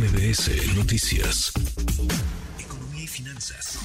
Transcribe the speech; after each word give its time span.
MBS 0.00 0.78
Noticias. 0.78 1.52
Economía 2.58 3.04
y 3.04 3.06
finanzas. 3.06 3.76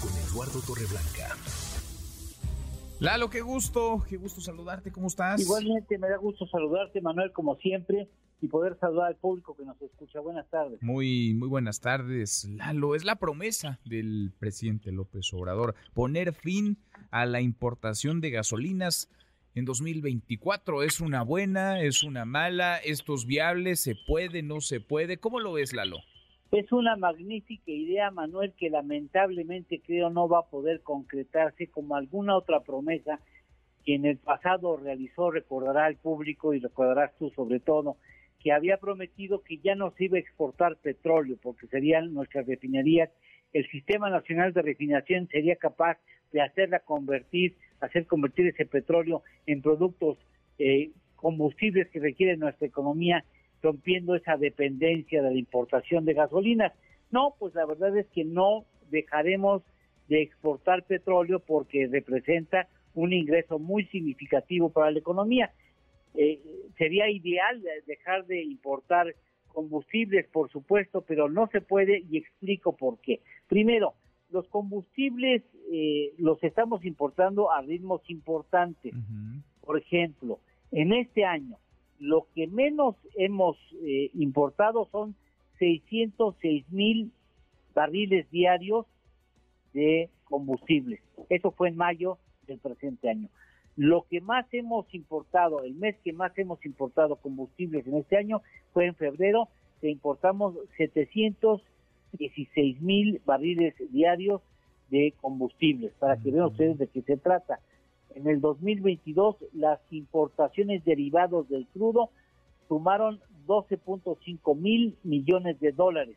Con 0.00 0.10
Eduardo 0.30 0.62
Torreblanca. 0.66 1.36
Lalo, 2.98 3.28
qué 3.28 3.42
gusto, 3.42 4.02
qué 4.08 4.16
gusto 4.16 4.40
saludarte, 4.40 4.90
¿cómo 4.90 5.08
estás? 5.08 5.38
Igualmente 5.38 5.98
me 5.98 6.08
da 6.08 6.16
gusto 6.16 6.46
saludarte, 6.46 7.02
Manuel, 7.02 7.30
como 7.30 7.56
siempre, 7.56 8.08
y 8.40 8.48
poder 8.48 8.78
saludar 8.78 9.08
al 9.08 9.16
público 9.16 9.54
que 9.54 9.66
nos 9.66 9.78
escucha. 9.82 10.20
Buenas 10.20 10.48
tardes. 10.48 10.82
Muy, 10.82 11.34
muy 11.34 11.48
buenas 11.48 11.80
tardes, 11.80 12.48
Lalo. 12.48 12.94
Es 12.94 13.04
la 13.04 13.16
promesa 13.16 13.80
del 13.84 14.32
presidente 14.38 14.92
López 14.92 15.30
Obrador, 15.34 15.74
poner 15.92 16.32
fin 16.32 16.78
a 17.10 17.26
la 17.26 17.42
importación 17.42 18.22
de 18.22 18.30
gasolinas 18.30 19.10
en 19.54 19.64
2024. 19.64 20.82
¿Es 20.82 21.00
una 21.00 21.22
buena? 21.22 21.80
¿Es 21.80 22.02
una 22.02 22.24
mala? 22.24 22.78
¿Esto 22.78 23.14
es 23.14 23.26
viable? 23.26 23.76
¿Se 23.76 23.94
puede? 23.94 24.42
¿No 24.42 24.60
se 24.60 24.80
puede? 24.80 25.18
¿Cómo 25.18 25.40
lo 25.40 25.52
ves, 25.52 25.72
Lalo? 25.72 25.98
Es 26.50 26.70
una 26.70 26.96
magnífica 26.96 27.70
idea, 27.70 28.10
Manuel, 28.10 28.52
que 28.56 28.70
lamentablemente 28.70 29.82
creo 29.84 30.10
no 30.10 30.28
va 30.28 30.40
a 30.40 30.50
poder 30.50 30.82
concretarse 30.82 31.68
como 31.68 31.96
alguna 31.96 32.36
otra 32.36 32.60
promesa 32.60 33.18
que 33.84 33.96
en 33.96 34.04
el 34.06 34.18
pasado 34.18 34.76
realizó, 34.76 35.30
recordará 35.30 35.86
al 35.86 35.96
público 35.96 36.54
y 36.54 36.60
recordarás 36.60 37.12
tú 37.18 37.30
sobre 37.30 37.60
todo, 37.60 37.96
que 38.40 38.52
había 38.52 38.78
prometido 38.78 39.42
que 39.42 39.58
ya 39.58 39.74
no 39.74 39.92
se 39.92 40.04
iba 40.04 40.16
a 40.16 40.20
exportar 40.20 40.76
petróleo 40.76 41.36
porque 41.42 41.66
serían 41.66 42.14
nuestras 42.14 42.46
refinerías, 42.46 43.10
el 43.54 43.66
Sistema 43.70 44.10
Nacional 44.10 44.52
de 44.52 44.62
Refinación 44.62 45.28
sería 45.28 45.56
capaz 45.56 45.96
de 46.32 46.42
hacerla 46.42 46.80
convertir, 46.80 47.56
hacer 47.80 48.06
convertir 48.06 48.48
ese 48.48 48.66
petróleo 48.66 49.22
en 49.46 49.62
productos 49.62 50.18
eh, 50.58 50.90
combustibles 51.14 51.88
que 51.90 52.00
requiere 52.00 52.36
nuestra 52.36 52.66
economía, 52.66 53.24
rompiendo 53.62 54.16
esa 54.16 54.36
dependencia 54.36 55.22
de 55.22 55.30
la 55.30 55.38
importación 55.38 56.04
de 56.04 56.14
gasolinas. 56.14 56.72
No, 57.12 57.36
pues 57.38 57.54
la 57.54 57.64
verdad 57.64 57.96
es 57.96 58.06
que 58.08 58.24
no 58.24 58.64
dejaremos 58.90 59.62
de 60.08 60.22
exportar 60.22 60.82
petróleo 60.82 61.38
porque 61.38 61.88
representa 61.90 62.68
un 62.94 63.12
ingreso 63.12 63.60
muy 63.60 63.86
significativo 63.86 64.70
para 64.70 64.90
la 64.90 64.98
economía. 64.98 65.52
Eh, 66.14 66.40
sería 66.76 67.08
ideal 67.08 67.62
dejar 67.86 68.26
de 68.26 68.42
importar 68.42 69.14
combustibles, 69.54 70.26
por 70.28 70.50
supuesto, 70.50 71.02
pero 71.02 71.30
no 71.30 71.46
se 71.46 71.60
puede 71.60 72.04
y 72.10 72.18
explico 72.18 72.76
por 72.76 72.98
qué. 72.98 73.20
Primero, 73.48 73.94
los 74.30 74.46
combustibles 74.48 75.42
eh, 75.72 76.12
los 76.18 76.42
estamos 76.42 76.84
importando 76.84 77.50
a 77.50 77.62
ritmos 77.62 78.02
importantes. 78.10 78.92
Por 79.62 79.78
ejemplo, 79.78 80.40
en 80.72 80.92
este 80.92 81.24
año, 81.24 81.56
lo 81.98 82.26
que 82.34 82.46
menos 82.48 82.96
hemos 83.16 83.56
eh, 83.82 84.10
importado 84.14 84.88
son 84.90 85.14
606 85.58 86.70
mil 86.70 87.12
barriles 87.74 88.30
diarios 88.30 88.86
de 89.72 90.10
combustibles. 90.24 91.00
Eso 91.28 91.52
fue 91.52 91.68
en 91.68 91.76
mayo 91.76 92.18
del 92.46 92.58
presente 92.58 93.08
año. 93.08 93.28
Lo 93.76 94.06
que 94.08 94.20
más 94.20 94.46
hemos 94.52 94.92
importado, 94.94 95.64
el 95.64 95.74
mes 95.74 95.96
que 96.04 96.12
más 96.12 96.36
hemos 96.38 96.64
importado 96.64 97.16
combustibles 97.16 97.86
en 97.86 97.96
este 97.96 98.16
año 98.16 98.42
fue 98.72 98.86
en 98.86 98.94
febrero, 98.94 99.48
que 99.80 99.90
importamos 99.90 100.54
700 100.76 101.62
16 102.18 102.80
mil 102.80 103.20
barriles 103.24 103.74
diarios 103.90 104.40
de 104.90 105.14
combustibles, 105.20 105.92
para 105.98 106.16
que 106.16 106.30
vean 106.30 106.46
ustedes 106.46 106.78
de 106.78 106.86
qué 106.86 107.02
se 107.02 107.16
trata. 107.16 107.60
En 108.14 108.28
el 108.28 108.40
2022, 108.40 109.36
las 109.52 109.80
importaciones 109.90 110.84
derivados 110.84 111.48
del 111.48 111.66
crudo 111.66 112.10
sumaron 112.68 113.20
12.5 113.46 114.56
mil 114.56 114.96
millones 115.02 115.58
de 115.60 115.72
dólares. 115.72 116.16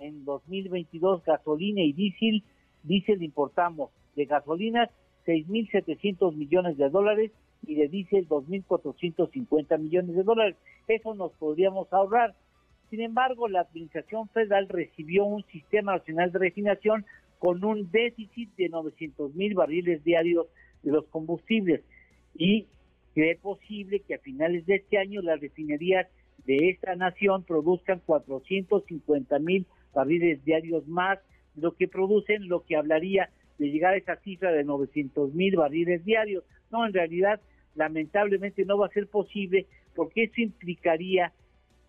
En 0.00 0.24
2022, 0.24 1.24
gasolina 1.24 1.82
y 1.82 1.92
diésel, 1.92 2.42
diésel 2.82 3.22
importamos 3.22 3.90
de 4.16 4.24
gasolinas 4.24 4.90
6.700 5.26 6.34
millones 6.34 6.76
de 6.76 6.88
dólares 6.90 7.30
y 7.66 7.74
de 7.74 7.88
diésel 7.88 8.28
2.450 8.28 9.78
millones 9.78 10.16
de 10.16 10.22
dólares. 10.22 10.56
Eso 10.88 11.14
nos 11.14 11.32
podríamos 11.32 11.92
ahorrar. 11.92 12.34
Sin 12.90 13.00
embargo, 13.00 13.48
la 13.48 13.60
Administración 13.60 14.28
Federal 14.28 14.68
recibió 14.68 15.24
un 15.24 15.44
sistema 15.46 15.96
nacional 15.96 16.32
de 16.32 16.38
refinación 16.38 17.06
con 17.38 17.64
un 17.64 17.90
déficit 17.90 18.54
de 18.56 18.68
900 18.68 19.34
mil 19.34 19.54
barriles 19.54 20.04
diarios 20.04 20.46
de 20.82 20.92
los 20.92 21.06
combustibles 21.06 21.82
y 22.34 22.66
cree 23.14 23.36
posible 23.36 24.00
que 24.00 24.14
a 24.14 24.18
finales 24.18 24.66
de 24.66 24.76
este 24.76 24.98
año 24.98 25.22
las 25.22 25.40
refinerías 25.40 26.06
de 26.44 26.70
esta 26.70 26.94
nación 26.96 27.44
produzcan 27.44 28.00
450 28.04 29.38
mil 29.38 29.66
barriles 29.94 30.44
diarios 30.44 30.86
más 30.88 31.18
de 31.54 31.62
lo 31.62 31.76
que 31.76 31.88
producen, 31.88 32.48
lo 32.48 32.64
que 32.64 32.76
hablaría 32.76 33.30
de 33.62 33.70
llegar 33.70 33.94
a 33.94 33.96
esa 33.96 34.16
cifra 34.16 34.50
de 34.50 34.64
900 34.64 35.32
mil 35.34 35.56
barriles 35.56 36.04
diarios. 36.04 36.42
No, 36.70 36.84
en 36.84 36.92
realidad, 36.92 37.40
lamentablemente 37.76 38.64
no 38.64 38.76
va 38.76 38.86
a 38.86 38.90
ser 38.90 39.06
posible 39.06 39.66
porque 39.94 40.24
eso 40.24 40.40
implicaría 40.40 41.32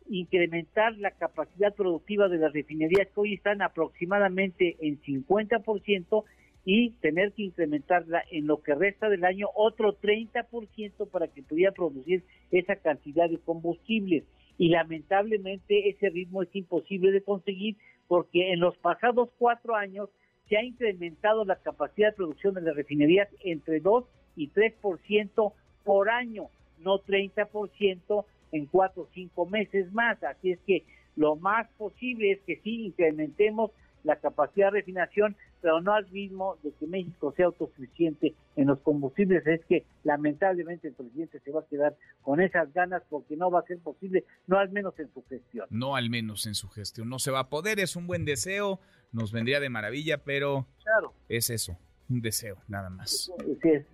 incrementar 0.07 0.95
la 0.97 1.11
capacidad 1.11 1.73
productiva 1.73 2.28
de 2.28 2.38
las 2.38 2.53
refinerías 2.53 3.07
que 3.07 3.19
hoy 3.19 3.34
están 3.34 3.61
aproximadamente 3.61 4.75
en 4.81 5.01
50% 5.01 6.23
y 6.66 6.91
tener 7.01 7.31
que 7.34 7.44
incrementarla 7.44 8.23
en 8.29 8.45
lo 8.47 8.61
que 8.61 8.75
resta 8.75 9.09
del 9.09 9.25
año 9.25 9.47
otro 9.55 9.97
30% 10.00 11.09
para 11.09 11.28
que 11.28 11.41
pudiera 11.41 11.72
producir 11.72 12.23
esa 12.51 12.75
cantidad 12.75 13.29
de 13.29 13.40
combustibles. 13.40 14.23
Y 14.57 14.69
lamentablemente 14.69 15.90
ese 15.90 16.09
ritmo 16.09 16.44
es 16.44 16.55
imposible 16.55 17.11
de 17.11 17.23
conseguir 17.23 17.78
porque 18.07 18.53
en 18.53 18.59
los 18.59 18.78
pasados 18.78 19.29
cuatro 19.40 19.75
años 19.75 20.09
se 20.53 20.59
ha 20.59 20.64
incrementado 20.64 21.46
la 21.46 21.56
capacidad 21.56 22.09
de 22.09 22.16
producción 22.16 22.53
de 22.53 22.62
las 22.62 22.75
refinerías 22.75 23.28
entre 23.44 23.80
2 23.80 24.06
y 24.36 24.52
3% 24.52 25.52
por 25.84 26.12
año, 26.12 26.47
no 26.78 27.00
30% 27.00 28.25
en 28.52 28.68
cuatro 28.68 29.02
o 29.02 29.08
cinco 29.16 29.47
meses 29.47 29.91
más. 29.94 30.24
Así 30.24 30.52
es 30.52 30.59
que 30.68 30.84
lo 31.16 31.36
más 31.38 31.68
posible 31.80 32.34
es 32.34 32.40
que 32.41 32.58
sí 32.58 32.86
incrementemos 32.86 33.72
la 34.03 34.18
capacidad 34.18 34.68
de 34.68 34.81
refinación, 34.81 35.36
pero 35.63 35.79
no 35.79 35.94
al 35.94 36.06
ritmo 36.09 36.57
de 36.62 36.74
que 36.74 36.85
México 36.85 37.34
sea 37.38 37.46
autosuficiente 37.46 38.35
en 38.57 38.68
los 38.68 38.79
combustibles. 38.81 39.47
Es 39.47 39.63
que 39.66 39.85
lamentablemente 40.03 40.90
el 40.90 40.94
presidente 40.94 41.40
se 41.40 41.51
va 41.51 41.62
a 41.62 41.66
quedar 41.66 41.96
con 42.22 42.41
esas 42.41 42.72
ganas 42.74 43.01
porque 43.09 43.38
no 43.38 43.50
va 43.50 43.62
a 43.62 43.63
ser 43.63 43.79
posible, 43.79 44.25
no 44.46 44.59
al 44.59 44.69
menos 44.72 44.94
en 45.00 45.09
su 45.13 45.23
gestión. 45.23 45.66
No 45.69 45.96
al 45.96 46.09
menos 46.09 46.46
en 46.47 46.53
su 46.53 46.68
gestión. 46.68 47.07
No 47.07 47.18
se 47.18 47.31
va 47.31 47.40
a 47.40 47.50
poder, 47.50 47.79
es 47.79 47.96
un 47.96 48.07
buen 48.07 48.25
deseo, 48.25 48.81
nos 49.13 49.31
vendría 49.31 49.62
de 49.62 49.69
maravilla, 49.69 50.18
pero 50.18 50.68
claro. 50.84 51.13
es 51.29 51.50
eso, 51.50 51.78
un 52.09 52.19
deseo 52.19 52.57
nada 52.68 52.90
más. 52.90 53.31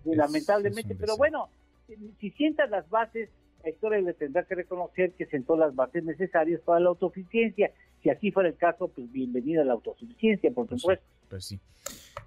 lamentablemente, 0.05 0.95
pero 0.95 1.17
bueno, 1.17 1.49
si 2.19 2.31
sientas 2.31 2.67
las 2.71 2.89
bases 2.89 3.29
la 3.63 3.69
historia 3.69 3.99
le 3.99 4.13
tendrá 4.13 4.43
que 4.43 4.55
reconocer 4.55 5.11
que 5.13 5.25
sentó 5.25 5.57
las 5.57 5.75
bases 5.75 6.03
necesarias 6.03 6.61
para 6.61 6.79
la 6.79 6.89
autosuficiencia. 6.89 7.71
Si 8.01 8.09
así 8.09 8.31
fuera 8.31 8.49
el 8.49 8.55
caso, 8.55 8.87
pues 8.87 9.11
bienvenida 9.11 9.61
a 9.61 9.65
la 9.65 9.73
autosuficiencia, 9.73 10.51
por 10.51 10.67
pues 10.67 10.81
supuesto. 10.81 11.05
Pues 11.29 11.45
sí. 11.45 11.59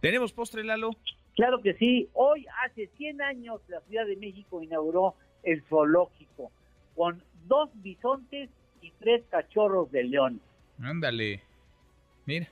¿Tenemos 0.00 0.32
postre, 0.32 0.64
Lalo? 0.64 0.90
Claro 1.34 1.60
que 1.62 1.74
sí. 1.74 2.08
Hoy, 2.12 2.46
hace 2.64 2.88
100 2.96 3.22
años, 3.22 3.60
la 3.68 3.80
Ciudad 3.82 4.06
de 4.06 4.16
México 4.16 4.62
inauguró 4.62 5.14
el 5.42 5.62
zoológico 5.62 6.50
con 6.94 7.22
dos 7.46 7.70
bisontes 7.74 8.50
y 8.82 8.92
tres 9.00 9.22
cachorros 9.30 9.90
de 9.90 10.04
león. 10.04 10.40
Ándale. 10.80 11.42
Mira. 12.26 12.48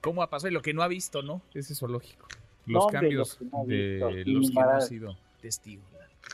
¿Cómo 0.00 0.22
ha 0.22 0.30
pasado? 0.30 0.50
Y 0.50 0.54
lo 0.54 0.62
que 0.62 0.74
no 0.74 0.82
ha 0.82 0.88
visto, 0.88 1.22
¿no? 1.22 1.42
Ese 1.54 1.74
zoológico. 1.74 2.26
Los 2.66 2.86
cambios 2.86 3.38
de 3.66 4.24
los 4.26 4.50
que 4.50 4.54
no 4.54 4.70
ha 4.70 4.80
sido 4.80 5.16
testigo 5.40 5.82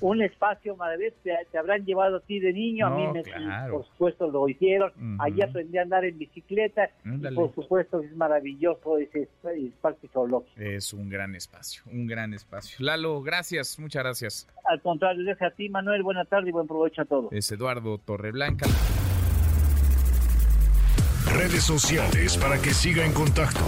un 0.00 0.22
espacio 0.22 0.76
maravilloso, 0.76 1.16
te, 1.22 1.58
habrán 1.58 1.84
llevado 1.84 2.18
a 2.18 2.20
ti 2.20 2.38
de 2.38 2.52
niño, 2.52 2.86
a 2.86 2.90
mí 2.90 3.06
me, 3.08 3.22
por 3.70 3.84
supuesto 3.86 4.30
lo 4.30 4.48
hicieron, 4.48 4.92
allí 5.18 5.42
aprendí 5.42 5.78
a 5.78 5.82
andar 5.82 6.04
en 6.04 6.18
bicicleta, 6.18 6.90
y 7.04 7.34
por 7.34 7.54
supuesto 7.54 8.00
es 8.00 8.14
maravilloso 8.16 8.98
ese, 8.98 9.28
espacio 9.44 10.08
zoológico. 10.12 10.60
Es 10.60 10.92
un 10.92 11.08
gran 11.08 11.34
espacio, 11.34 11.82
un 11.90 12.06
gran 12.06 12.34
espacio. 12.34 12.76
Lalo, 12.80 13.22
gracias, 13.22 13.78
muchas 13.78 14.02
gracias. 14.02 14.48
Al 14.64 14.80
contrario, 14.80 15.24
gracias 15.24 15.52
a 15.52 15.54
ti 15.54 15.68
Manuel, 15.68 16.02
buena 16.02 16.24
tarde 16.24 16.50
y 16.50 16.52
buen 16.52 16.66
provecho 16.66 17.02
a 17.02 17.04
todos. 17.04 17.32
Es 17.32 17.50
Eduardo 17.50 17.98
Torreblanca. 17.98 18.66
Redes 21.32 21.64
sociales 21.64 22.36
para 22.38 22.60
que 22.60 22.70
siga 22.70 23.04
en 23.04 23.12
contacto: 23.12 23.60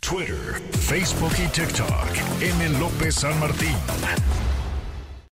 Twitter, 0.00 0.60
Facebook 0.70 1.32
y 1.44 1.48
TikTok. 1.48 2.40
M. 2.40 2.78
López 2.78 3.16
San 3.16 3.38
Martín. 3.40 3.74